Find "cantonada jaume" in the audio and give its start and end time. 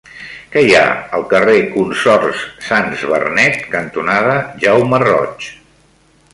3.77-5.05